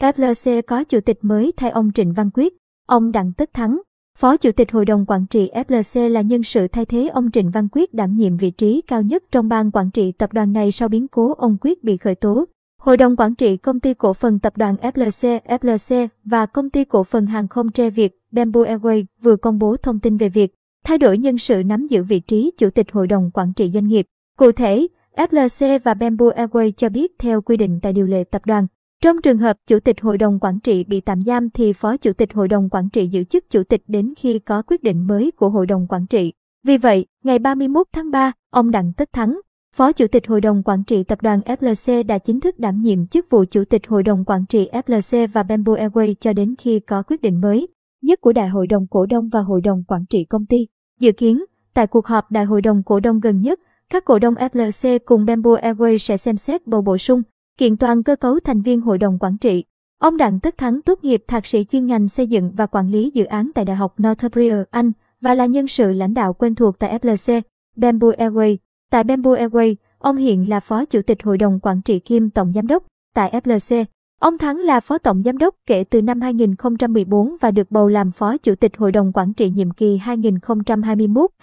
[0.00, 2.54] FLC có chủ tịch mới thay ông Trịnh Văn Quyết,
[2.86, 3.80] ông Đặng Tất Thắng.
[4.18, 7.50] Phó chủ tịch hội đồng quản trị FLC là nhân sự thay thế ông Trịnh
[7.50, 10.72] Văn Quyết đảm nhiệm vị trí cao nhất trong ban quản trị tập đoàn này
[10.72, 12.44] sau biến cố ông Quyết bị khởi tố.
[12.82, 16.84] Hội đồng quản trị công ty cổ phần tập đoàn FLC, FLC và công ty
[16.84, 20.54] cổ phần hàng không tre Việt, Bamboo Airways vừa công bố thông tin về việc
[20.84, 23.86] thay đổi nhân sự nắm giữ vị trí chủ tịch hội đồng quản trị doanh
[23.86, 24.06] nghiệp.
[24.38, 24.86] Cụ thể,
[25.16, 28.66] FLC và Bamboo Airways cho biết theo quy định tại điều lệ tập đoàn,
[29.04, 32.12] trong trường hợp chủ tịch hội đồng quản trị bị tạm giam thì phó chủ
[32.12, 35.30] tịch hội đồng quản trị giữ chức chủ tịch đến khi có quyết định mới
[35.36, 36.32] của hội đồng quản trị.
[36.66, 39.40] Vì vậy, ngày 31 tháng 3, ông Đặng Tất Thắng,
[39.76, 43.06] Phó Chủ tịch Hội đồng Quản trị Tập đoàn FLC đã chính thức đảm nhiệm
[43.06, 46.80] chức vụ Chủ tịch Hội đồng Quản trị FLC và Bamboo Airways cho đến khi
[46.80, 47.68] có quyết định mới
[48.02, 50.66] nhất của Đại hội đồng Cổ đông và Hội đồng Quản trị công ty.
[51.00, 51.44] Dự kiến,
[51.74, 55.24] tại cuộc họp Đại hội đồng Cổ đông gần nhất, các cổ đông FLC cùng
[55.24, 57.22] Bamboo Airways sẽ xem xét bầu bổ sung
[57.60, 59.64] kiện toàn cơ cấu thành viên hội đồng quản trị.
[60.00, 63.10] Ông Đặng Tất Thắng tốt nghiệp thạc sĩ chuyên ngành xây dựng và quản lý
[63.14, 66.78] dự án tại Đại học Northumbria, Anh và là nhân sự lãnh đạo quen thuộc
[66.78, 67.40] tại FLC,
[67.76, 68.56] Bamboo Airways.
[68.90, 72.52] Tại Bamboo Airways, ông hiện là phó chủ tịch hội đồng quản trị kiêm tổng
[72.54, 72.82] giám đốc
[73.14, 73.84] tại FLC.
[74.20, 78.12] Ông Thắng là phó tổng giám đốc kể từ năm 2014 và được bầu làm
[78.12, 79.98] phó chủ tịch hội đồng quản trị nhiệm kỳ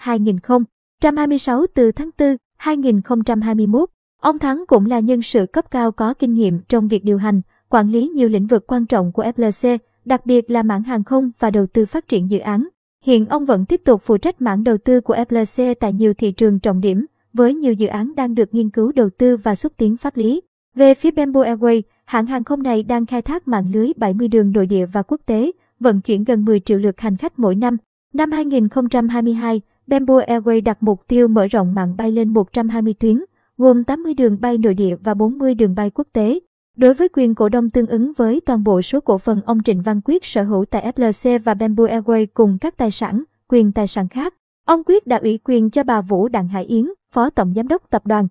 [0.04, 3.88] 2021-2026 từ tháng 4 2021.
[4.22, 7.40] Ông Thắng cũng là nhân sự cấp cao có kinh nghiệm trong việc điều hành,
[7.68, 11.30] quản lý nhiều lĩnh vực quan trọng của FLC, đặc biệt là mảng hàng không
[11.38, 12.68] và đầu tư phát triển dự án.
[13.04, 16.32] Hiện ông vẫn tiếp tục phụ trách mảng đầu tư của FLC tại nhiều thị
[16.32, 19.72] trường trọng điểm, với nhiều dự án đang được nghiên cứu đầu tư và xúc
[19.76, 20.40] tiến pháp lý.
[20.74, 24.52] Về phía Bamboo Airways, hãng hàng không này đang khai thác mạng lưới 70 đường
[24.52, 27.76] nội địa và quốc tế, vận chuyển gần 10 triệu lượt hành khách mỗi năm.
[28.14, 33.18] Năm 2022, Bamboo Airways đặt mục tiêu mở rộng mạng bay lên 120 tuyến,
[33.60, 36.38] gồm 80 đường bay nội địa và 40 đường bay quốc tế.
[36.76, 39.82] Đối với quyền cổ đông tương ứng với toàn bộ số cổ phần ông Trịnh
[39.82, 43.86] Văn Quyết sở hữu tại FLC và Bamboo Airways cùng các tài sản, quyền tài
[43.86, 44.34] sản khác,
[44.66, 46.84] ông Quyết đã ủy quyền cho bà Vũ Đặng Hải Yến,
[47.14, 48.28] Phó Tổng Giám đốc Tập đoàn,